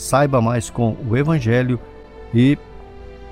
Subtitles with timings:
[0.00, 1.78] saiba mais com o Evangelho
[2.34, 2.56] e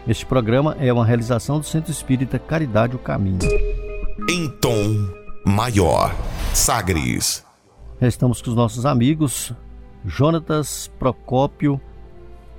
[0.07, 3.39] este programa é uma realização do Centro Espírita Caridade o Caminho.
[4.29, 5.09] Em tom
[5.47, 6.15] maior,
[6.53, 7.45] Sagres.
[8.01, 9.53] Estamos com os nossos amigos
[10.05, 11.81] Jonatas Procópio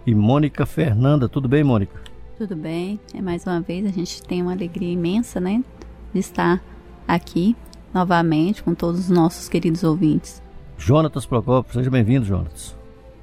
[0.08, 1.30] e Mônica Fernanda.
[1.30, 2.02] Tudo bem, Mônica?
[2.36, 3.00] Tudo bem.
[3.14, 5.64] É mais uma vez a gente tem uma alegria imensa, né,
[6.12, 6.60] de estar
[7.08, 7.56] aqui
[7.94, 10.42] novamente com todos os nossos queridos ouvintes.
[10.78, 12.79] Jonatas Procópio, seja bem-vindo, Jonatas.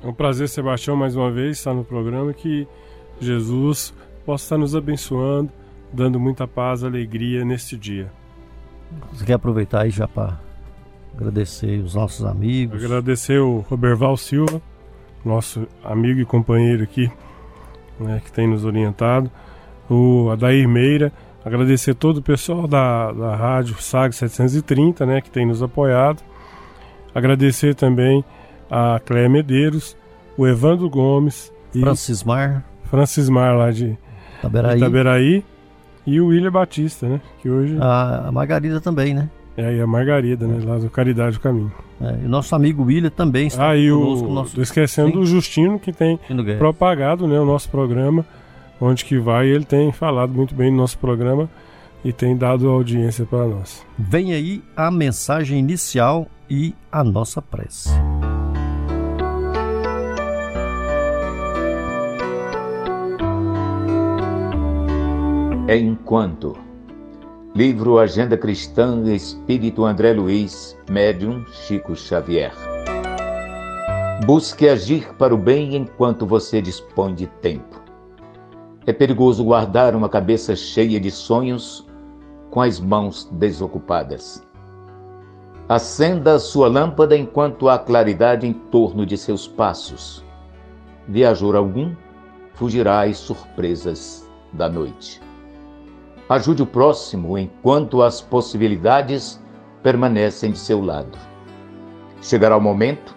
[0.06, 2.64] É um prazer, Sebastião, mais uma vez estar no programa que
[3.18, 3.92] Jesus
[4.24, 5.50] possa estar nos abençoando,
[5.92, 8.08] dando muita paz, alegria neste dia.
[9.12, 10.38] Você quer aproveitar aí já para
[11.12, 12.84] agradecer os nossos amigos?
[12.84, 14.62] Agradecer o Roberval Silva,
[15.24, 17.10] nosso amigo e companheiro aqui,
[17.98, 19.28] né, que tem nos orientado,
[19.90, 21.12] o Adair Meira,
[21.44, 26.22] agradecer todo o pessoal da, da rádio SAG 730, né, que tem nos apoiado,
[27.12, 28.24] agradecer também
[28.70, 29.96] a Cléia Medeiros,
[30.36, 33.96] o Evandro Gomes, Francismar, Francismar lá de
[34.38, 34.76] Itaberaí.
[34.78, 35.44] Itaberaí
[36.06, 39.28] e o William Batista, né, que hoje a, a Margarida também, né?
[39.56, 41.72] é e a Margarida, né, lá do Caridade do Caminho.
[42.00, 44.26] É, e o nosso amigo William também está Ah, e conosco.
[44.26, 44.60] o, nosso...
[44.60, 45.14] esquecendo Sim.
[45.14, 46.18] do Justino que tem
[46.58, 48.24] propagado, né, o nosso programa,
[48.80, 51.48] onde que vai, ele tem falado muito bem do nosso programa
[52.04, 53.84] e tem dado audiência para nós.
[53.98, 57.88] Vem aí a mensagem inicial e a nossa prece.
[65.68, 66.56] É enquanto.
[67.52, 72.52] Livro Agenda Cristã, Espírito André Luiz, Médium Chico Xavier.
[74.24, 77.82] Busque agir para o bem enquanto você dispõe de tempo.
[78.86, 81.84] É perigoso guardar uma cabeça cheia de sonhos
[82.52, 84.46] com as mãos desocupadas.
[85.68, 90.24] Acenda sua lâmpada enquanto há claridade em torno de seus passos.
[91.08, 91.92] Viajor algum
[92.54, 95.25] fugirá às surpresas da noite.
[96.28, 99.40] Ajude o próximo enquanto as possibilidades
[99.80, 101.16] permanecem de seu lado.
[102.20, 103.14] Chegará o momento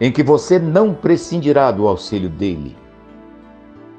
[0.00, 2.74] em que você não prescindirá do auxílio dele.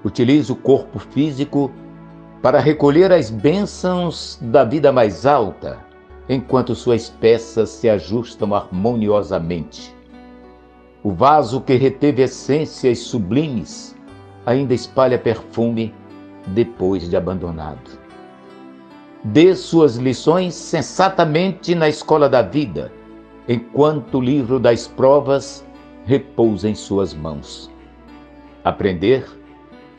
[0.03, 1.71] Utilize o corpo físico
[2.41, 5.77] para recolher as bênçãos da vida mais alta,
[6.27, 9.93] enquanto suas peças se ajustam harmoniosamente.
[11.03, 13.95] O vaso que reteve essências sublimes
[14.43, 15.93] ainda espalha perfume
[16.47, 17.98] depois de abandonado.
[19.23, 22.91] Dê suas lições sensatamente na escola da vida,
[23.47, 25.65] enquanto o livro das provas
[26.05, 27.69] repousa em suas mãos.
[28.63, 29.25] Aprender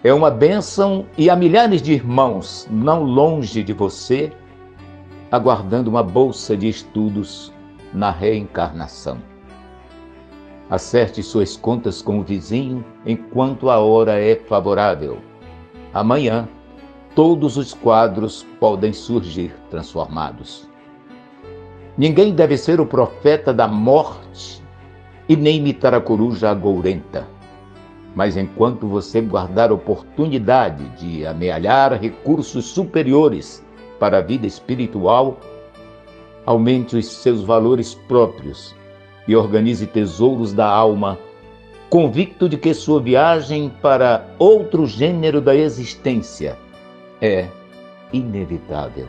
[0.03, 4.33] é uma bênção e há milhares de irmãos não longe de você,
[5.31, 7.53] aguardando uma bolsa de estudos
[7.93, 9.19] na reencarnação.
[10.71, 15.19] Acerte suas contas com o vizinho enquanto a hora é favorável.
[15.93, 16.49] Amanhã,
[17.15, 20.69] todos os quadros podem surgir transformados.
[21.99, 24.63] Ninguém deve ser o profeta da morte
[25.29, 27.27] e nem imitar a coruja agourenta.
[28.15, 33.65] Mas enquanto você guardar oportunidade de amealhar recursos superiores
[33.99, 35.39] para a vida espiritual,
[36.47, 38.75] aumente os seus valores próprios
[39.29, 41.19] e organize tesouros da alma,
[41.89, 46.57] convicto de que sua viagem para outro gênero da existência
[47.21, 47.49] é
[48.13, 49.07] inevitável.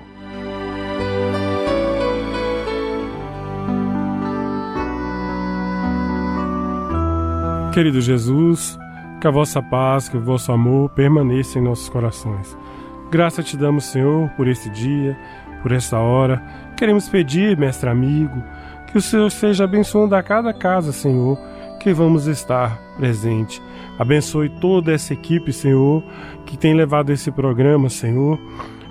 [7.74, 8.78] Querido Jesus,
[9.22, 12.58] que a vossa paz, que o vosso amor permaneça em nossos corações.
[13.10, 15.18] Graça te damos, Senhor, por esse dia,
[15.62, 16.42] por essa hora.
[16.76, 18.44] Queremos pedir, mestre amigo,
[18.88, 21.38] que o Senhor seja abençoando a cada casa, Senhor,
[21.82, 23.62] que vamos estar presente.
[23.98, 26.04] Abençoe toda essa equipe, Senhor,
[26.46, 28.40] que tem levado esse programa, Senhor,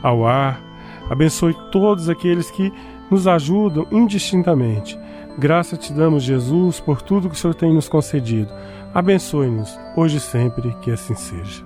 [0.02, 0.60] ao ar.
[1.08, 2.72] Abençoe todos aqueles que
[3.10, 4.98] nos ajudam indistintamente.
[5.38, 8.52] Graça te damos, Jesus, por tudo que o Senhor tem nos concedido.
[8.92, 11.64] Abençoe-nos, hoje e sempre, que assim seja.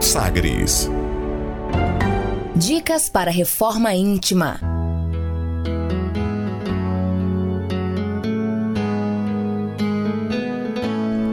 [0.00, 0.90] Sagres.
[2.54, 4.75] Dicas para reforma íntima.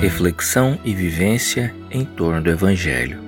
[0.00, 3.18] Reflexão e vivência em torno do Evangelho.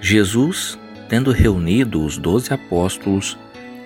[0.00, 0.76] Jesus,
[1.08, 3.38] tendo reunido os doze apóstolos,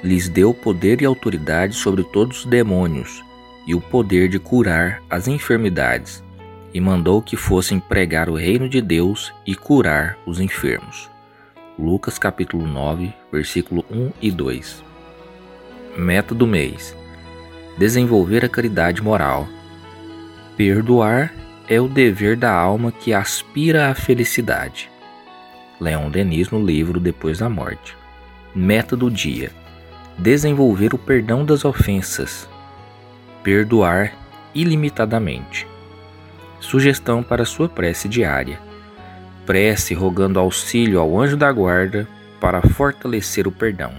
[0.03, 3.23] lhes deu poder e autoridade sobre todos os demônios
[3.67, 6.25] e o poder de curar as enfermidades,
[6.73, 11.11] e mandou que fossem pregar o reino de Deus e curar os enfermos.
[11.79, 14.83] Lucas capítulo 9, versículo 1 e 2.
[15.99, 16.97] Meta do mês:
[17.77, 19.47] desenvolver a caridade moral.
[20.56, 21.35] Perdoar
[21.72, 24.90] é o dever da alma que aspira à felicidade.
[25.80, 27.96] Leon Denis no livro Depois da Morte.
[28.54, 29.50] Meta do dia:
[30.19, 32.46] desenvolver o perdão das ofensas,
[33.42, 34.12] perdoar
[34.54, 35.66] ilimitadamente.
[36.60, 38.60] Sugestão para sua prece diária:
[39.46, 42.06] prece rogando auxílio ao anjo da guarda
[42.38, 43.92] para fortalecer o perdão.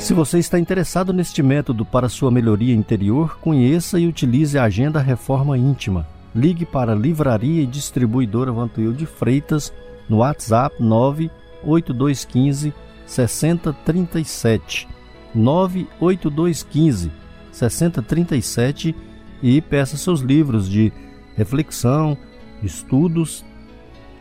[0.00, 4.98] Se você está interessado neste método para sua melhoria interior, conheça e utilize a Agenda
[4.98, 6.06] Reforma Íntima.
[6.34, 9.70] Ligue para a Livraria e Distribuidora Vantuil de Freitas
[10.08, 12.72] no WhatsApp 98215
[13.06, 14.88] 6037
[15.34, 17.12] 98215
[17.52, 18.96] 6037
[19.42, 20.90] e peça seus livros de
[21.36, 22.16] reflexão,
[22.62, 23.44] estudos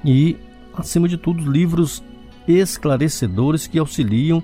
[0.03, 0.35] e,
[0.73, 2.03] acima de tudo, livros
[2.45, 4.43] esclarecedores que auxiliam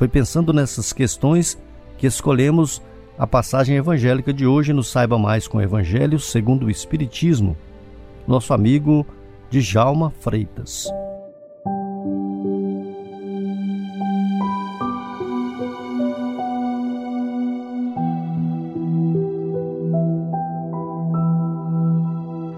[0.00, 1.62] Foi pensando nessas questões
[1.98, 2.80] que escolhemos
[3.18, 7.54] a passagem evangélica de hoje no Saiba Mais com o Evangelho segundo o Espiritismo,
[8.26, 9.06] nosso amigo
[9.50, 10.86] Djalma Freitas.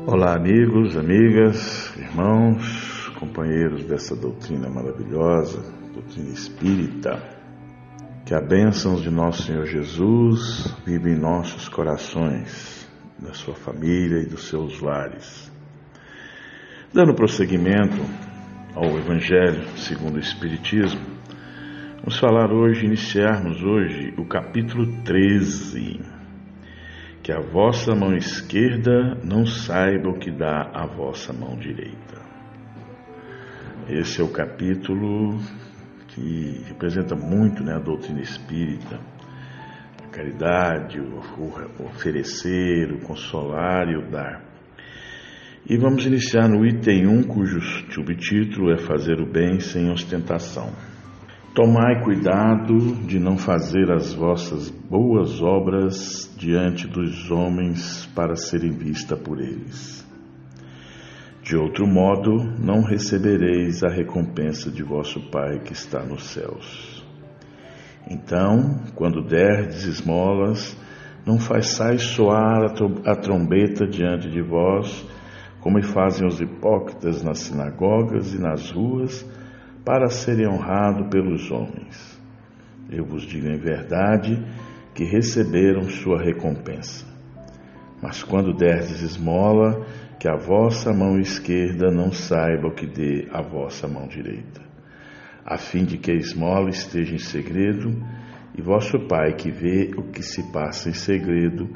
[0.07, 7.23] Olá, amigos, amigas, irmãos, companheiros dessa doutrina maravilhosa, doutrina espírita.
[8.25, 12.89] Que a bênção de nosso Senhor Jesus vive em nossos corações,
[13.19, 15.51] da sua família e dos seus lares.
[16.93, 18.01] Dando prosseguimento
[18.75, 21.01] ao Evangelho segundo o Espiritismo,
[21.97, 26.01] vamos falar hoje, iniciarmos hoje o capítulo 13
[27.23, 32.21] que a vossa mão esquerda não saiba o que dá a vossa mão direita.
[33.89, 35.39] Esse é o capítulo
[36.15, 39.01] que representa muito né, a doutrina espírita,
[40.03, 44.43] a caridade, o, oferecer, o consolar e o dar.
[45.69, 47.61] E vamos iniciar no item 1, cujo
[47.93, 50.73] subtítulo é Fazer o Bem sem Ostentação.
[51.55, 59.19] Tomai cuidado de não fazer as vossas boas obras diante dos homens para serem vistas
[59.21, 60.02] por eles.
[61.43, 67.05] De outro modo, não recebereis a recompensa de vosso Pai que está nos céus.
[68.09, 70.77] Então, quando derdes esmolas,
[71.27, 72.73] não façais soar
[73.05, 75.05] a trombeta diante de vós,
[75.61, 79.29] como fazem os hipócritas nas sinagogas e nas ruas,
[79.85, 82.21] para serem honrados pelos homens.
[82.89, 84.41] Eu vos digo em verdade
[84.95, 87.05] que receberam sua recompensa.
[88.01, 89.87] Mas quando derdes esmola,
[90.23, 94.61] que a vossa mão esquerda não saiba o que dê a vossa mão direita,
[95.45, 97.91] a fim de que a esmola esteja em segredo,
[98.57, 101.69] E vosso Pai, que vê o que se passa em segredo,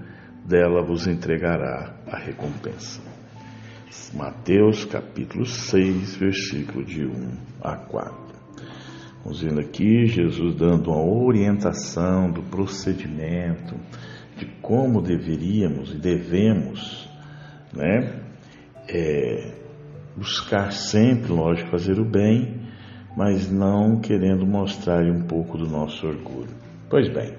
[0.45, 3.03] dela vos entregará a recompensa.
[4.15, 8.15] Mateus capítulo 6, versículo de 1 a 4.
[9.25, 13.75] Vamos vendo aqui Jesus dando uma orientação do procedimento,
[14.37, 17.11] de como deveríamos e devemos
[17.75, 18.26] né,
[18.89, 19.55] é,
[20.17, 22.67] buscar sempre, lógico, fazer o bem,
[23.17, 26.55] mas não querendo mostrar um pouco do nosso orgulho.
[26.89, 27.35] Pois bem,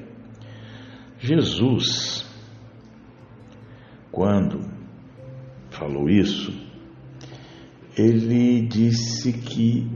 [1.20, 2.26] Jesus,
[4.12, 4.62] quando
[5.70, 6.52] falou isso,
[7.98, 9.88] ele disse que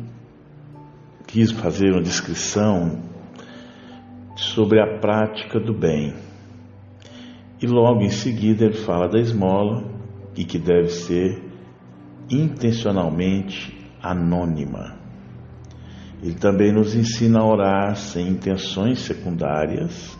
[1.27, 2.99] quis fazer uma descrição
[4.35, 6.13] sobre a prática do bem.
[7.61, 10.00] E logo em seguida ele fala da esmola
[10.35, 11.41] e que deve ser
[12.29, 14.97] intencionalmente anônima.
[16.23, 20.17] Ele também nos ensina a orar sem intenções secundárias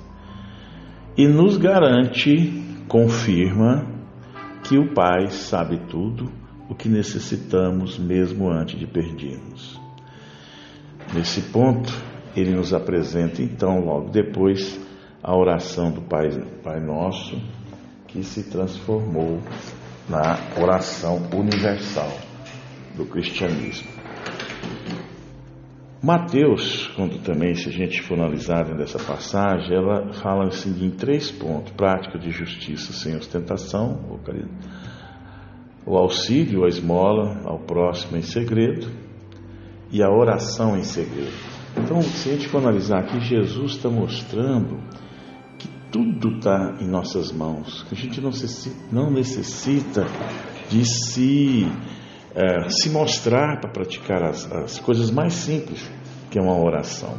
[1.18, 3.86] e nos garante, confirma,
[4.64, 6.32] que o Pai sabe tudo
[6.70, 9.80] o que necessitamos mesmo antes de perdermos.
[11.14, 11.92] Nesse ponto,
[12.36, 14.80] ele nos apresenta então, logo depois,
[15.22, 16.30] a oração do Pai,
[16.64, 17.38] Pai Nosso,
[18.08, 19.40] que se transformou
[20.12, 22.12] na oração universal
[22.98, 23.90] do cristianismo.
[26.04, 31.32] Mateus, quando também, se a gente for analisar dessa passagem, ela fala assim em três
[31.32, 34.20] pontos: prática de justiça sem ostentação,
[35.86, 38.88] o auxílio, a esmola ao próximo em segredo
[39.92, 41.32] e a oração em segredo.
[41.78, 44.78] Então, se a gente for analisar aqui, Jesus está mostrando
[45.92, 50.06] tudo está em nossas mãos, a gente não necessita, não necessita
[50.70, 51.68] de se
[52.34, 55.90] é, se mostrar para praticar as, as coisas mais simples,
[56.30, 57.18] que é uma oração.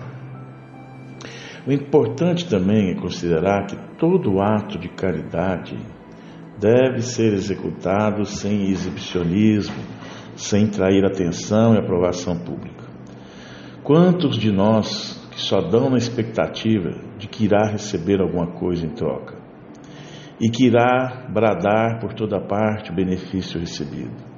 [1.66, 5.78] O importante também é considerar que todo ato de caridade
[6.58, 9.76] deve ser executado sem exibicionismo,
[10.34, 12.82] sem trair atenção e aprovação pública.
[13.84, 18.90] Quantos de nós que só dão na expectativa de que irá receber alguma coisa em
[18.90, 19.34] troca
[20.40, 24.32] e que irá bradar por toda parte o benefício recebido?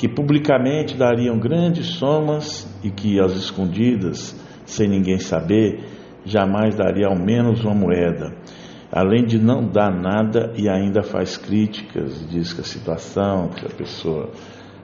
[0.00, 5.84] que publicamente dariam grandes somas e que, às escondidas, sem ninguém saber,
[6.24, 8.34] jamais daria ao menos uma moeda,
[8.90, 13.68] além de não dar nada e ainda faz críticas, diz que a situação, que a
[13.68, 14.30] pessoa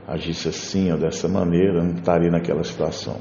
[0.06, 3.16] agisse assim ou dessa maneira, não estaria naquela situação.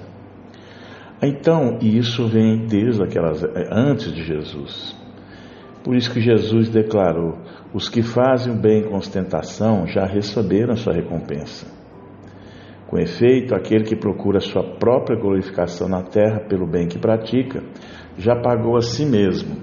[1.21, 4.95] Então, e isso vem desde aquelas é, antes de Jesus.
[5.83, 7.37] Por isso que Jesus declarou:
[7.73, 11.67] os que fazem o bem com ostentação já receberam a sua recompensa.
[12.87, 17.63] Com efeito, aquele que procura sua própria glorificação na terra pelo bem que pratica,
[18.17, 19.57] já pagou a si mesmo.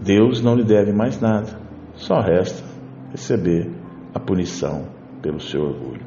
[0.00, 1.58] Deus não lhe deve mais nada,
[1.94, 2.64] só resta
[3.10, 3.70] receber
[4.14, 4.86] a punição
[5.22, 6.04] pelo seu orgulho.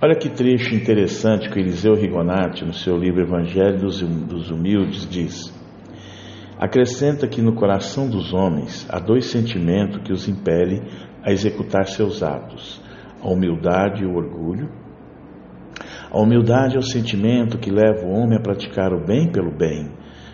[0.00, 5.52] Olha que trecho interessante que Eliseu Rigonati, no seu livro Evangelho dos Humildes, diz:
[6.58, 10.82] Acrescenta que no coração dos homens há dois sentimentos que os impelem
[11.22, 12.80] a executar seus atos:
[13.20, 14.68] a humildade e o orgulho
[16.10, 19.90] a humildade é o sentimento que leva o homem a praticar o bem pelo bem,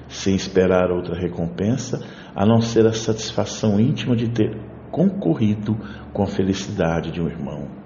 [0.07, 2.01] sem esperar outra recompensa,
[2.35, 4.57] a não ser a satisfação íntima de ter
[4.93, 5.77] concorrido
[6.13, 7.84] com a felicidade de um irmão.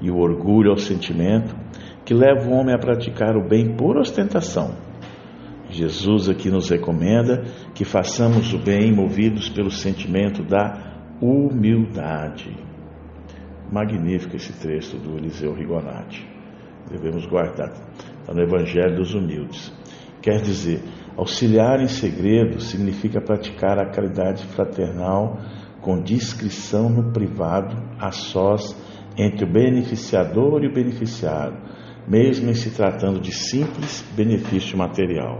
[0.00, 1.54] E o orgulho é o sentimento
[2.04, 4.74] que leva o homem a praticar o bem por ostentação.
[5.68, 12.56] Jesus aqui nos recomenda que façamos o bem movidos pelo sentimento da humildade.
[13.70, 16.36] Magnífico esse texto do Eliseu Rigonati
[16.90, 17.72] devemos guardar.
[18.20, 19.72] Está no Evangelho dos Humildes.
[20.22, 20.82] Quer dizer,
[21.16, 25.38] auxiliar em segredo significa praticar a caridade fraternal
[25.80, 28.74] com discrição no privado, a sós,
[29.16, 31.56] entre o beneficiador e o beneficiado,
[32.06, 35.38] mesmo em se tratando de simples benefício material.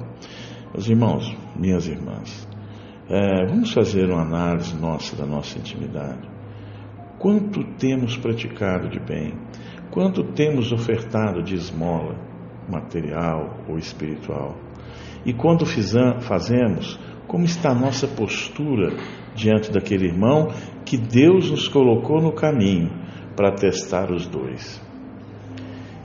[0.72, 2.48] Meus irmãos, minhas irmãs,
[3.08, 6.28] é, vamos fazer uma análise nossa da nossa intimidade.
[7.18, 9.34] Quanto temos praticado de bem?
[9.90, 12.16] Quanto temos ofertado de esmola,
[12.68, 14.56] material ou espiritual?
[15.24, 18.96] E quando fazemos, como está a nossa postura
[19.34, 20.48] diante daquele irmão
[20.84, 23.05] que Deus nos colocou no caminho
[23.36, 24.80] para testar os dois?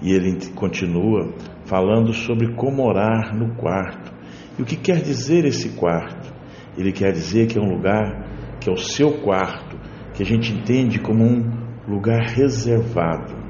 [0.01, 1.33] E ele continua
[1.65, 4.11] falando sobre como orar no quarto.
[4.57, 6.33] E o que quer dizer esse quarto?
[6.77, 9.77] Ele quer dizer que é um lugar que é o seu quarto,
[10.13, 13.41] que a gente entende como um lugar reservado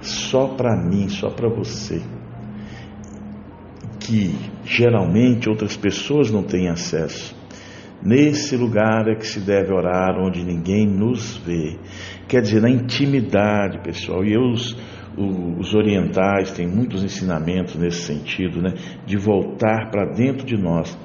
[0.00, 2.00] só para mim, só para você.
[4.00, 7.36] que geralmente outras pessoas não têm acesso.
[8.02, 11.76] Nesse lugar é que se deve orar, onde ninguém nos vê.
[12.28, 14.24] Quer dizer, na intimidade, pessoal.
[14.24, 14.76] E os,
[15.16, 18.74] os orientais têm muitos ensinamentos nesse sentido, né?
[19.04, 20.96] De voltar para dentro de nós.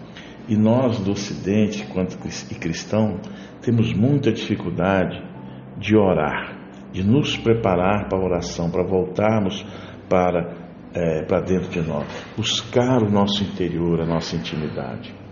[0.47, 2.17] E nós do Ocidente, quanto
[2.51, 3.19] e cristão,
[3.62, 5.19] temos muita dificuldade
[5.79, 6.57] de orar,
[6.91, 9.65] de nos preparar para a oração, para voltarmos
[10.09, 10.53] para,
[10.93, 12.05] é, para dentro de nós,
[12.38, 15.23] buscar o nosso interior, a nossa intimidade.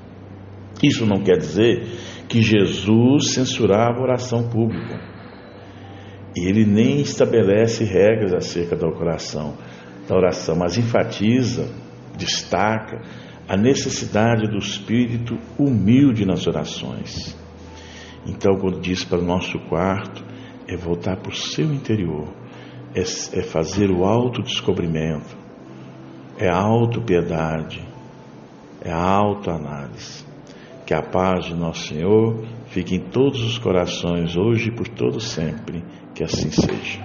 [0.82, 1.86] Isso não quer dizer
[2.28, 5.00] que Jesus censurava a oração pública.
[6.36, 9.58] Ele nem estabelece regras acerca da oração,
[10.08, 11.70] da oração, mas enfatiza,
[12.18, 13.02] destaca
[13.48, 17.38] a necessidade do espírito humilde nas orações.
[18.26, 20.24] Então, quando diz para o nosso quarto,
[20.68, 22.34] é voltar para o seu interior,
[22.96, 25.36] é, é fazer o autodescobrimento,
[26.38, 27.86] é a autopiedade,
[28.82, 30.31] é a autoanálise.
[30.92, 35.22] Que a paz de nosso Senhor fique em todos os corações, hoje e por todo
[35.22, 35.82] sempre.
[36.14, 37.00] Que assim seja.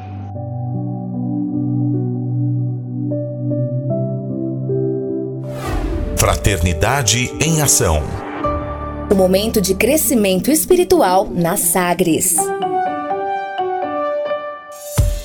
[6.16, 8.02] Fraternidade em Ação.
[9.08, 12.34] O momento de crescimento espiritual na Sagres.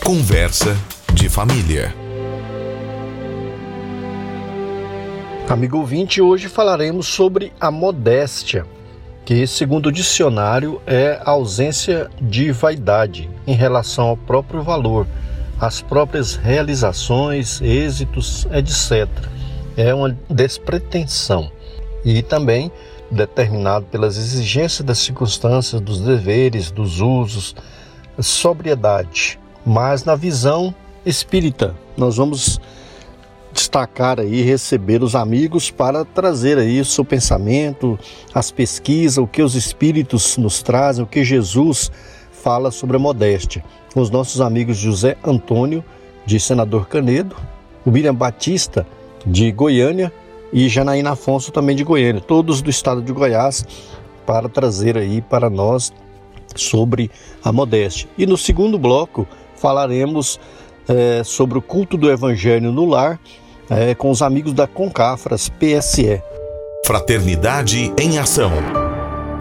[0.06, 0.78] Conversa
[1.16, 2.01] de família.
[5.50, 8.66] Amigo ouvinte, hoje falaremos sobre a modéstia,
[9.26, 15.06] que, segundo o dicionário, é a ausência de vaidade em relação ao próprio valor,
[15.60, 19.10] às próprias realizações, êxitos, etc.
[19.76, 21.52] É uma despretensão
[22.06, 22.72] e também
[23.12, 27.56] determinado pelas exigências das circunstâncias, dos deveres, dos usos,
[28.20, 29.38] sobriedade.
[29.66, 30.74] Mas na visão
[31.06, 32.60] espírita, nós vamos
[33.54, 38.00] destacar aí, receber os amigos para trazer aí o seu pensamento,
[38.34, 41.92] as pesquisas, o que os espíritos nos trazem, o que Jesus
[42.32, 43.64] fala sobre a modéstia.
[43.94, 45.84] Com os nossos amigos José Antônio,
[46.26, 47.36] de Senador Canedo,
[47.86, 48.86] o William Batista,
[49.26, 50.12] de Goiânia,
[50.54, 53.66] e Janaína Afonso, também de Goiânia, todos do estado de Goiás,
[54.26, 55.94] para trazer aí para nós
[56.56, 57.10] sobre
[57.44, 58.10] a modéstia.
[58.18, 60.40] E no segundo bloco falaremos
[60.88, 63.20] é, sobre o culto do Evangelho no lar
[63.72, 66.22] é, com os amigos da Concafras PSE.
[66.86, 68.52] Fraternidade em Ação.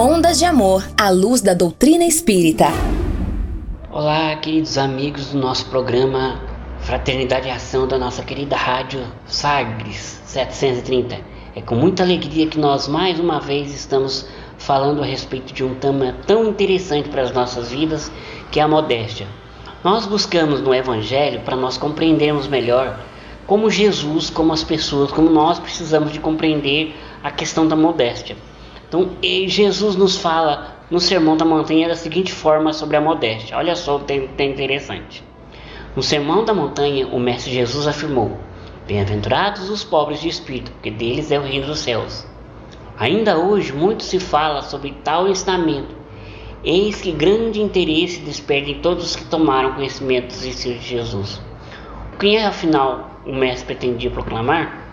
[0.01, 2.67] Ondas de Amor à luz da doutrina espírita.
[3.91, 6.41] Olá, queridos amigos do nosso programa
[6.79, 11.19] Fraternidade em Ação da nossa querida rádio Sagres 730.
[11.57, 15.75] É com muita alegria que nós mais uma vez estamos falando a respeito de um
[15.75, 18.13] tema tão interessante para as nossas vidas,
[18.53, 19.27] que é a modéstia.
[19.83, 22.97] Nós buscamos no Evangelho para nós compreendermos melhor
[23.51, 28.37] como Jesus, como as pessoas, como nós precisamos de compreender a questão da modéstia.
[28.89, 33.57] Então, Jesus nos fala no Sermão da Montanha da seguinte forma sobre a modéstia.
[33.57, 35.25] Olha só o que interessante.
[35.97, 38.39] No Sermão da Montanha, o Mestre Jesus afirmou:
[38.87, 42.25] Bem-aventurados os pobres de espírito, porque deles é o reino dos céus.
[42.97, 45.93] Ainda hoje, muito se fala sobre tal ensinamento.
[46.63, 51.43] Eis que grande interesse desperta em todos os que tomaram conhecimento dos ensinos de Jesus.
[52.21, 54.89] Quem é, afinal, o mestre pretendia proclamar?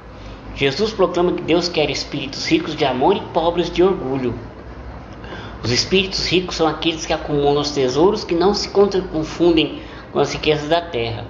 [0.55, 4.33] Jesus proclama que Deus quer espíritos ricos de amor e pobres de orgulho.
[5.63, 10.33] Os espíritos ricos são aqueles que acumulam os tesouros que não se confundem com as
[10.33, 11.25] riquezas da terra.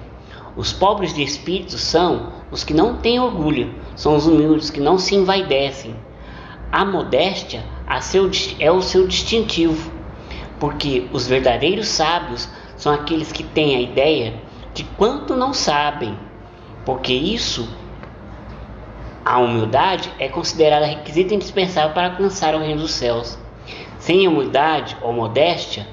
[0.56, 4.98] Os pobres de espírito são os que não têm orgulho, são os humildes que não
[4.98, 5.94] se envaidecem.
[6.72, 7.64] A modéstia
[8.58, 9.90] é o seu distintivo,
[10.58, 14.34] porque os verdadeiros sábios são aqueles que têm a ideia
[14.74, 16.16] de quanto não sabem
[16.88, 17.68] porque isso,
[19.22, 23.38] a humildade, é considerada requisito indispensável para alcançar o reino dos céus.
[23.98, 25.86] Sem humildade ou modéstia,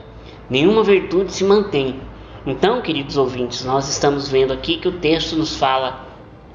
[0.49, 1.99] nenhuma virtude se mantém.
[2.45, 6.05] Então, queridos ouvintes, nós estamos vendo aqui que o texto nos fala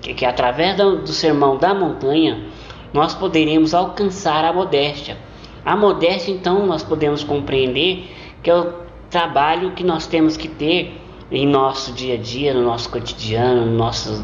[0.01, 2.47] que, que através do, do sermão da montanha
[2.95, 5.19] nós poderemos alcançar a modéstia.
[5.67, 8.11] A modéstia, então, nós podemos compreender
[8.43, 8.73] que é o
[9.11, 10.99] trabalho que nós temos que ter
[11.31, 14.23] em nosso dia a dia, no nosso cotidiano, nos nossos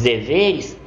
[0.00, 0.78] deveres,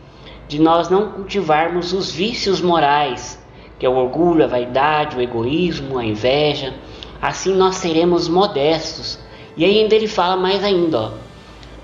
[0.47, 3.43] de nós não cultivarmos os vícios morais,
[3.77, 6.73] que é o orgulho, a vaidade, o egoísmo, a inveja.
[7.21, 9.19] Assim nós seremos modestos.
[9.57, 11.11] E ainda ele fala mais ainda, ó,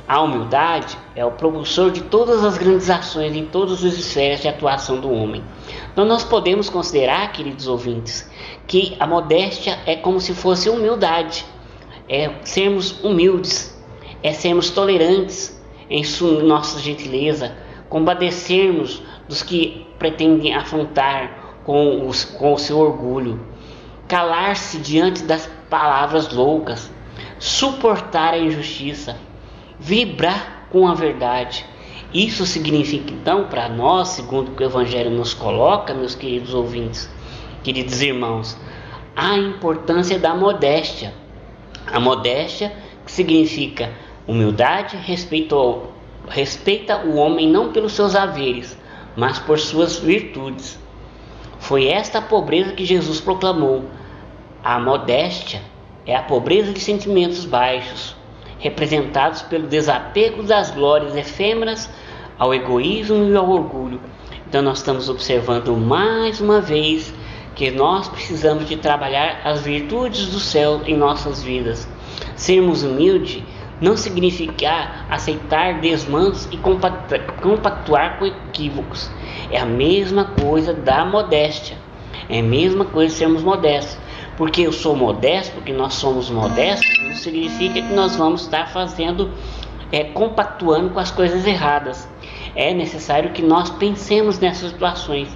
[0.07, 4.47] a humildade é o propulsor de todas as grandes ações em todas as esferas de
[4.47, 5.43] atuação do homem.
[5.91, 8.29] Então nós podemos considerar, queridos ouvintes,
[8.67, 11.45] que a modéstia é como se fosse humildade
[12.11, 13.73] é sermos humildes,
[14.21, 15.57] é sermos tolerantes
[15.89, 16.03] em
[16.43, 17.55] nossa gentileza,
[17.87, 23.39] compadecermos dos que pretendem afrontar com, os, com o seu orgulho,
[24.09, 26.91] calar-se diante das palavras loucas,
[27.39, 29.15] suportar a injustiça,
[29.79, 31.65] vibrar com a verdade.
[32.13, 37.09] Isso significa então para nós, segundo o que o Evangelho nos coloca, meus queridos ouvintes,
[37.63, 38.57] queridos irmãos,
[39.15, 41.13] a importância da modéstia.
[41.87, 42.71] A modéstia
[43.05, 43.91] que significa
[44.27, 45.91] humildade, respeito ao,
[46.27, 48.77] respeita o homem não pelos seus haveres,
[49.15, 50.79] mas por suas virtudes.
[51.59, 53.85] Foi esta pobreza que Jesus proclamou.
[54.63, 55.61] A modéstia
[56.05, 58.15] é a pobreza de sentimentos baixos,
[58.59, 61.89] representados pelo desapego das glórias efêmeras
[62.37, 63.99] ao egoísmo e ao orgulho.
[64.47, 67.13] Então nós estamos observando mais uma vez
[67.61, 71.87] que nós precisamos de trabalhar as virtudes do céu em nossas vidas.
[72.35, 73.43] Sermos humildes
[73.79, 79.11] não significa aceitar desmandos e compactuar com equívocos.
[79.51, 81.77] É a mesma coisa da modéstia.
[82.27, 83.95] É a mesma coisa sermos modestos.
[84.35, 89.29] Porque eu sou modesto, porque nós somos modestos, não significa que nós vamos estar fazendo,
[89.91, 92.09] é, compactuando com as coisas erradas.
[92.55, 95.29] É necessário que nós pensemos nessas situações.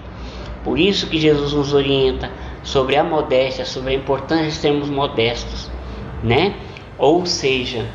[0.65, 2.31] Por isso que Jesus nos orienta
[2.63, 5.69] sobre a modéstia, sobre a importância de sermos modestos,
[6.23, 6.55] né?
[6.97, 7.85] Ou seja,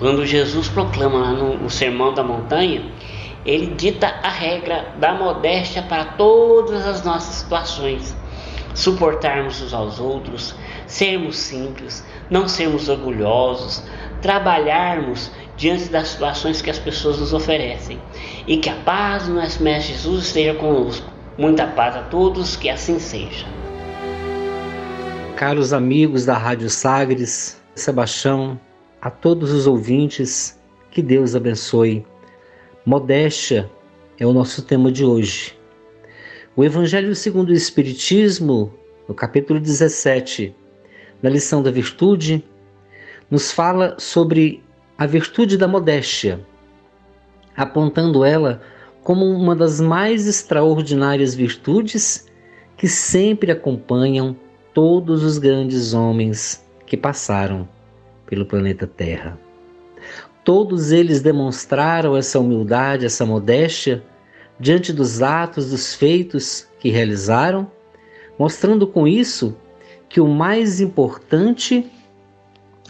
[0.00, 2.82] quando Jesus proclama lá no, Sermão da Montanha,
[3.46, 8.16] ele dita a regra da modéstia para todas as nossas situações.
[8.74, 10.52] Suportarmos uns aos outros,
[10.88, 13.84] sermos simples, não sermos orgulhosos,
[14.20, 18.00] trabalharmos diante das situações que as pessoas nos oferecem.
[18.48, 21.13] E que a paz do nosso Mestre Jesus esteja conosco.
[21.36, 23.44] Muita paz a todos, que assim seja.
[25.34, 28.58] Caros amigos da Rádio Sagres, Sebastião,
[29.02, 30.56] a todos os ouvintes,
[30.92, 32.06] que Deus abençoe.
[32.86, 33.68] Modéstia
[34.16, 35.58] é o nosso tema de hoje.
[36.54, 38.72] O Evangelho segundo o Espiritismo,
[39.08, 40.54] no capítulo 17,
[41.20, 42.44] na lição da virtude,
[43.28, 44.62] nos fala sobre
[44.96, 46.46] a virtude da modéstia,
[47.56, 48.62] apontando ela
[49.04, 52.26] como uma das mais extraordinárias virtudes
[52.74, 54.34] que sempre acompanham
[54.72, 57.68] todos os grandes homens que passaram
[58.26, 59.38] pelo planeta Terra.
[60.42, 64.02] Todos eles demonstraram essa humildade, essa modéstia
[64.58, 67.70] diante dos atos, dos feitos que realizaram,
[68.38, 69.54] mostrando com isso
[70.08, 71.90] que o mais importante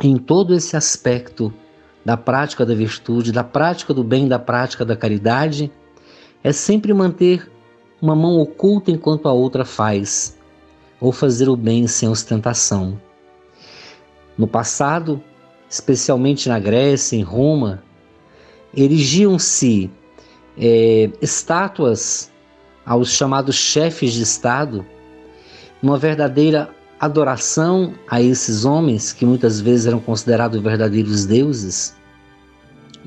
[0.03, 1.53] em todo esse aspecto
[2.05, 5.72] da prática da virtude, da prática do bem, da prática da caridade,
[6.45, 7.51] é sempre manter
[8.01, 10.37] uma mão oculta enquanto a outra faz,
[11.01, 13.01] ou fazer o bem sem ostentação.
[14.37, 15.23] No passado,
[15.71, 17.83] especialmente na Grécia, em Roma,
[18.77, 19.91] erigiam-se
[20.59, 22.31] é, estátuas
[22.85, 24.85] aos chamados chefes de Estado,
[25.83, 26.69] uma verdadeira
[27.01, 31.97] adoração a esses homens que muitas vezes eram considerados verdadeiros deuses.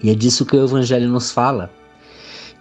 [0.02, 1.77] E é disso que o Evangelho nos fala.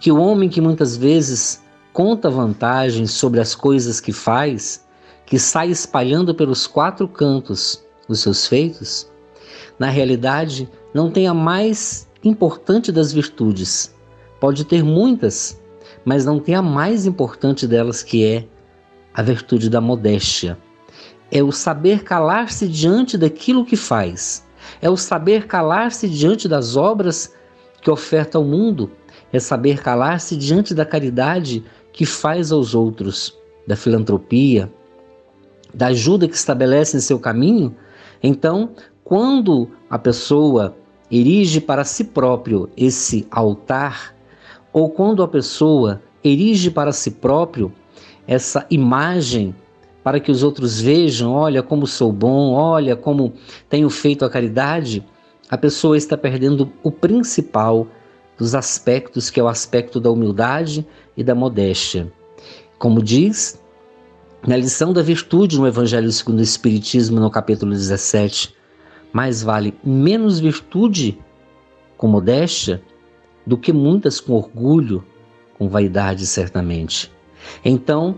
[0.07, 1.61] Que o homem que muitas vezes
[1.92, 4.87] conta vantagens sobre as coisas que faz,
[5.27, 9.11] que sai espalhando pelos quatro cantos os seus feitos,
[9.81, 13.92] na realidade não tem a mais importante das virtudes.
[14.38, 15.61] Pode ter muitas,
[16.05, 18.47] mas não tem a mais importante delas, que é
[19.12, 20.57] a virtude da modéstia.
[21.33, 24.47] É o saber calar-se diante daquilo que faz.
[24.81, 27.35] É o saber calar-se diante das obras
[27.83, 28.88] que oferta ao mundo.
[29.37, 34.72] É saber calar-se diante da caridade que faz aos outros, da filantropia,
[35.75, 37.75] da ajuda que estabelece em seu caminho
[38.22, 38.70] então,
[39.05, 40.77] quando a pessoa
[41.11, 44.14] erige para si próprio esse altar,
[44.72, 47.72] ou quando a pessoa erige para si próprio
[48.27, 49.55] essa imagem
[50.03, 53.33] para que os outros vejam, olha como sou bom, olha como
[53.68, 55.05] tenho feito a caridade,
[55.49, 57.87] a pessoa está perdendo o principal
[58.38, 62.12] dos aspectos, que é o aspecto da humildade e da modéstia.
[62.79, 63.61] Como diz
[64.46, 68.55] na lição da virtude no Evangelho segundo o Espiritismo, no capítulo 17,
[69.12, 71.18] mais vale menos virtude
[71.96, 72.83] com modéstia
[73.46, 75.05] do que muitas com orgulho,
[75.59, 77.11] com vaidade, certamente.
[77.64, 78.16] Então,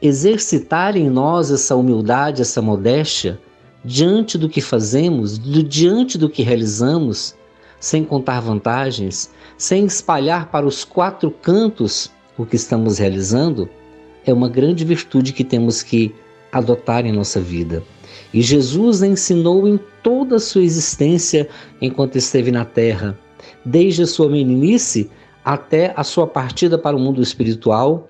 [0.00, 3.40] exercitar em nós essa humildade, essa modéstia,
[3.84, 7.34] diante do que fazemos, do, diante do que realizamos,
[7.80, 13.68] sem contar vantagens, sem espalhar para os quatro cantos o que estamos realizando,
[14.24, 16.14] é uma grande virtude que temos que
[16.52, 17.82] adotar em nossa vida.
[18.32, 21.48] E Jesus ensinou em toda a sua existência
[21.80, 23.18] enquanto esteve na terra,
[23.64, 25.10] desde a sua meninice
[25.44, 28.08] até a sua partida para o mundo espiritual,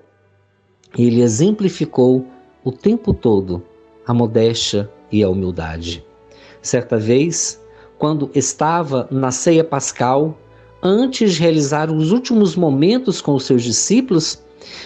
[0.97, 2.25] ele exemplificou
[2.63, 3.63] o tempo todo
[4.09, 6.03] a modéstia e a humildade.
[6.63, 7.58] Certa vez,
[7.99, 10.39] quando estava na ceia pascal,
[10.81, 14.41] antes de realizar os últimos momentos com os seus discípulos,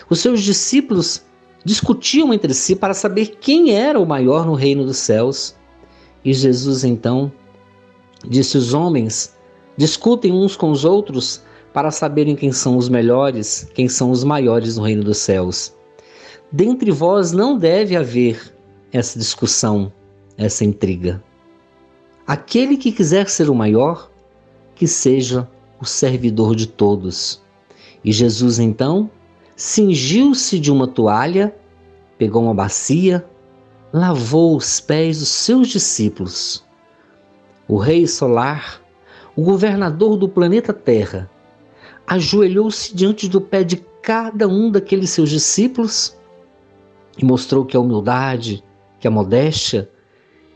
[0.10, 1.24] os seus discípulos
[1.64, 5.56] discutiam entre si para saber quem era o maior no reino dos céus.
[6.26, 7.32] E Jesus então
[8.28, 9.36] disse: Os homens
[9.78, 14.76] discutem uns com os outros para saberem quem são os melhores, quem são os maiores
[14.76, 15.72] no reino dos céus.
[16.52, 18.54] Dentre vós não deve haver
[18.92, 19.92] essa discussão,
[20.36, 21.24] essa intriga.
[22.26, 24.10] Aquele que quiser ser o maior,
[24.76, 27.42] que seja o servidor de todos.
[28.04, 29.10] E Jesus então
[29.56, 31.54] cingiu-se de uma toalha,
[32.18, 33.26] pegou uma bacia,
[33.92, 36.66] lavou os pés dos seus discípulos.
[37.68, 38.82] O Rei Solar,
[39.36, 41.30] o governador do planeta Terra,
[42.08, 46.16] ajoelhou-se diante do pé de cada um daqueles seus discípulos
[47.18, 48.64] e mostrou que a humildade,
[49.00, 49.90] que a modéstia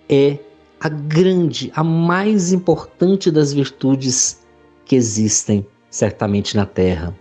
[0.09, 0.39] é
[0.79, 4.45] a grande, a mais importante das virtudes
[4.85, 7.15] que existem certamente na Terra,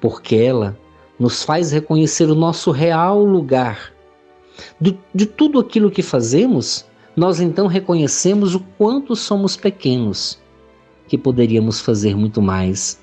[0.00, 0.78] porque ela
[1.18, 3.92] nos faz reconhecer o nosso real lugar.
[4.80, 6.84] De, de tudo aquilo que fazemos,
[7.16, 10.38] nós então reconhecemos o quanto somos pequenos,
[11.08, 13.00] que poderíamos fazer muito mais.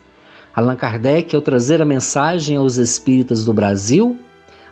[0.56, 4.18] Allan Kardec, ao trazer a mensagem aos espíritas do Brasil,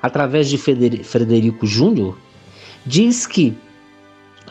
[0.02, 2.18] através de Frederico Júnior,
[2.86, 3.56] diz que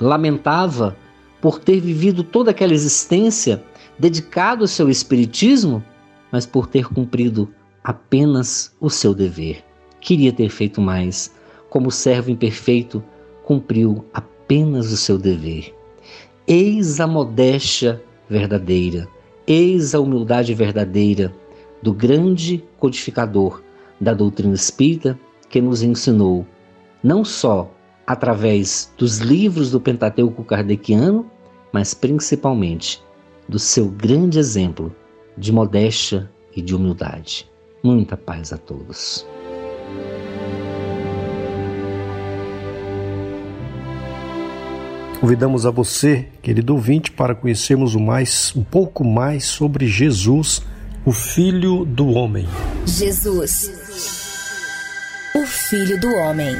[0.00, 0.96] lamentava
[1.40, 3.62] por ter vivido toda aquela existência
[3.98, 5.82] dedicado ao seu espiritismo,
[6.30, 7.48] mas por ter cumprido
[7.82, 9.64] apenas o seu dever.
[10.00, 11.34] Queria ter feito mais.
[11.70, 13.02] Como servo imperfeito,
[13.44, 15.74] cumpriu apenas o seu dever.
[16.46, 19.08] Eis a modéstia verdadeira,
[19.46, 21.32] eis a humildade verdadeira
[21.82, 23.62] do grande codificador
[24.00, 26.46] da doutrina espírita que nos ensinou,
[27.02, 27.70] não só
[28.06, 31.30] através dos livros do Pentateuco kardeciano,
[31.72, 33.02] mas principalmente
[33.48, 34.94] do seu grande exemplo
[35.36, 37.50] de modéstia e de humildade.
[37.82, 39.26] Muita paz a todos.
[45.20, 50.62] Convidamos a você, querido ouvinte, para conhecermos mais, um pouco mais sobre Jesus,
[51.04, 52.46] o Filho do Homem.
[52.86, 53.70] Jesus,
[55.34, 56.54] o Filho do Homem.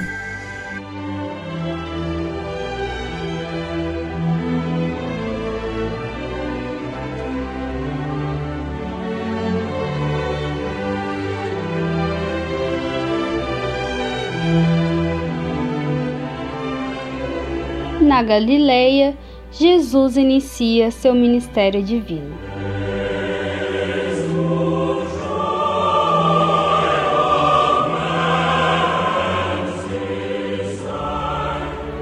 [18.16, 19.14] Na Galileia,
[19.52, 22.34] Jesus inicia seu ministério divino.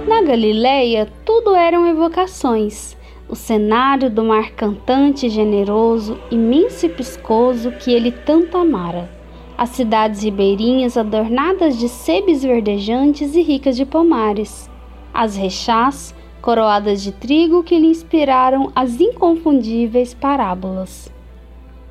[0.07, 2.97] Na Galileia, tudo eram evocações.
[3.29, 9.11] O cenário do mar cantante generoso, imenso e piscoso que ele tanto amara.
[9.59, 14.73] As cidades ribeirinhas adornadas de sebes verdejantes e ricas de pomares
[15.15, 21.11] as rechás coroadas de trigo que lhe inspiraram as inconfundíveis parábolas.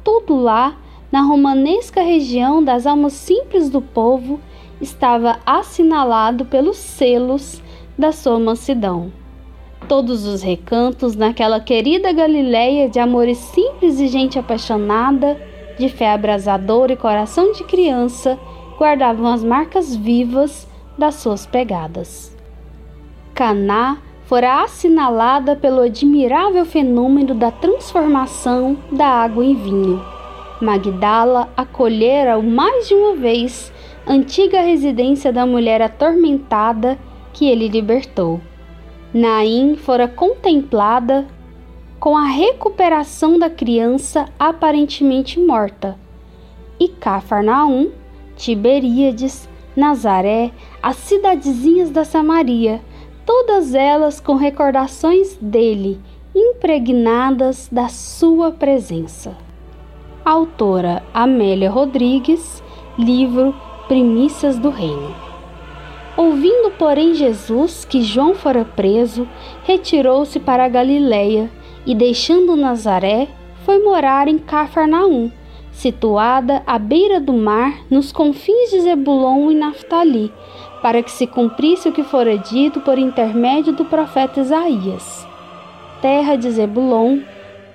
[0.04, 0.78] Tudo lá,
[1.10, 4.40] na romanesca região das almas simples do povo,
[4.82, 7.64] estava assinalado pelos selos
[7.98, 9.12] da sua mansidão.
[9.88, 15.40] Todos os recantos naquela querida Galileia de amores simples e gente apaixonada,
[15.78, 18.38] de fé abrasadora e coração de criança,
[18.78, 22.33] guardavam as marcas vivas das suas pegadas.
[23.34, 30.06] Caná fora assinalada pelo admirável fenômeno da transformação da água em vinho.
[30.62, 33.74] Magdala acolhera-o mais de uma vez,
[34.08, 36.98] antiga residência da mulher atormentada
[37.34, 38.40] que ele libertou.
[39.12, 41.26] Naim fora contemplada
[42.00, 45.98] com a recuperação da criança aparentemente morta.
[46.80, 47.90] E Cafarnaum,
[48.36, 52.80] Tiberíades, Nazaré, as cidadezinhas da Samaria,
[53.26, 56.00] todas elas com recordações dele,
[56.36, 59.36] impregnadas da sua presença.
[60.26, 62.64] Autora Amélia Rodrigues,
[62.98, 63.54] livro
[63.88, 65.14] Primícias do Reino.
[66.16, 69.28] Ouvindo, porém, Jesus que João fora preso,
[69.64, 71.50] retirou-se para a Galiléia
[71.86, 73.28] e, deixando Nazaré,
[73.66, 75.32] foi morar em Cafarnaum,
[75.72, 80.32] situada à beira do mar, nos confins de Zebulon e Naftali,
[80.84, 85.26] para que se cumprisse o que fora dito por intermédio do profeta Isaías.
[86.02, 87.22] Terra de Zebulon,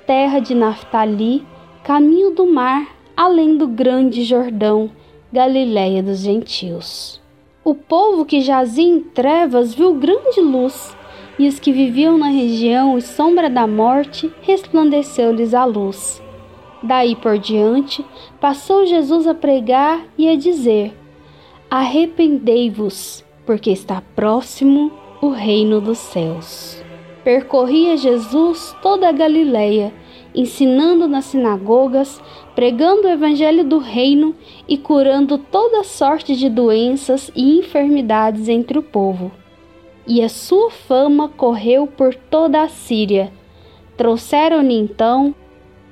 [0.06, 1.42] terra de Naftali,
[1.82, 4.90] caminho do mar, além do grande Jordão,
[5.32, 7.18] Galiléia dos gentios.
[7.64, 10.94] O povo que jazia em trevas viu grande luz,
[11.38, 16.22] e os que viviam na região e sombra da morte, resplandeceu-lhes a luz.
[16.82, 18.04] Daí por diante,
[18.38, 20.97] passou Jesus a pregar e a dizer:
[21.70, 26.82] Arrependei-vos, porque está próximo o reino dos céus.
[27.22, 29.92] Percorria Jesus toda a Galileia,
[30.34, 32.22] ensinando nas sinagogas,
[32.54, 34.34] pregando o evangelho do reino
[34.66, 39.30] e curando toda sorte de doenças e enfermidades entre o povo.
[40.06, 43.30] E a sua fama correu por toda a Síria.
[43.94, 45.34] Trouxeram-lhe então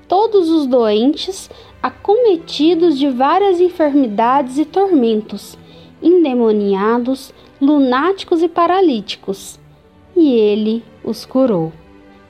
[0.09, 1.51] todos os doentes,
[1.83, 5.59] acometidos de várias enfermidades e tormentos,
[6.07, 9.59] endemoniados, lunáticos e paralíticos,
[10.17, 11.73] e ele os curou.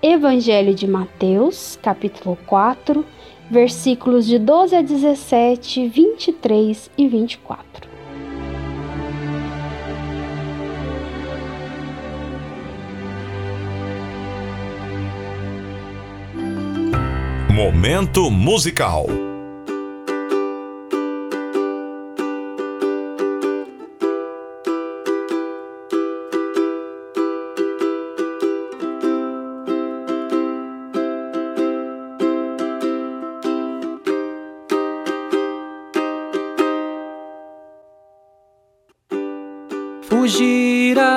[0.02, 3.04] Evangelho de Mateus, capítulo 4,
[3.50, 7.88] versículos de 12 a 17, 23 e 24.
[17.52, 19.25] Momento musical.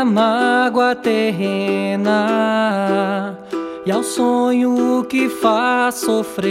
[0.10, 2.18] Mágoa terrena
[3.86, 6.50] e ao sonho que faz sofrer.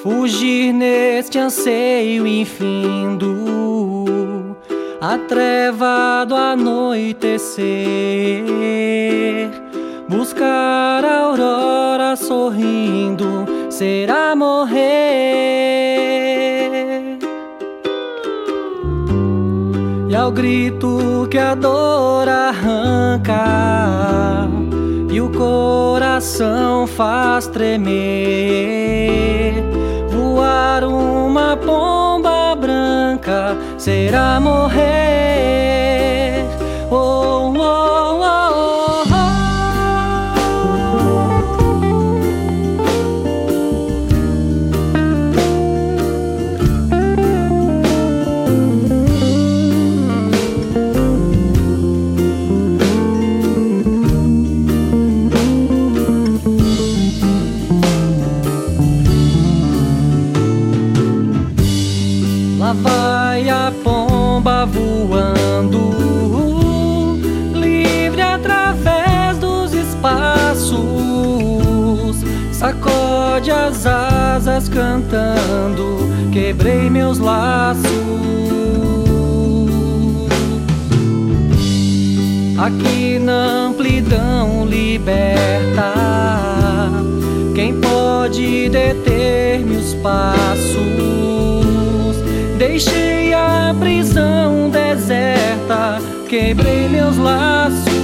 [0.04, 3.36] Fugir neste anseio infindo,
[5.02, 7.66] a treva do anoitecer.
[10.08, 10.55] Buscar
[12.26, 14.80] sorrindo será morrer.
[20.10, 23.36] E ao grito que a dor arranca
[25.12, 27.94] e o coração faz tremer,
[30.10, 34.86] voar uma pomba branca será morrer.
[36.90, 38.15] Oh, oh,
[74.96, 77.86] cantando, quebrei meus laços.
[82.58, 85.94] Aqui na amplidão liberta,
[87.54, 90.86] quem pode deter meus passos?
[92.58, 97.95] Deixei a prisão deserta, quebrei meus laços.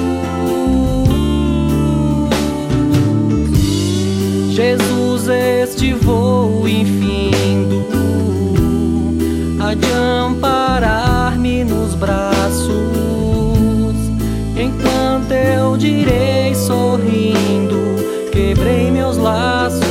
[5.82, 7.88] Este voo infindo,
[9.60, 12.70] há de amparar-me nos braços,
[14.56, 17.96] enquanto eu direi sorrindo,
[18.32, 19.91] quebrei meus laços.